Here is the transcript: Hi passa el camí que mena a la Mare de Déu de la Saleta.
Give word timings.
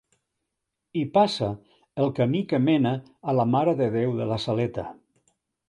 Hi 0.99 1.03
passa 1.17 1.49
el 2.05 2.09
camí 2.21 2.41
que 2.53 2.61
mena 2.69 2.95
a 3.33 3.37
la 3.41 3.47
Mare 3.53 3.79
de 3.83 3.93
Déu 3.99 4.17
de 4.25 4.31
la 4.33 4.43
Saleta. 4.49 4.91